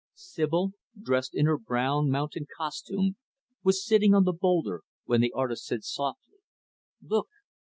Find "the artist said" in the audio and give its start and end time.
5.21-5.83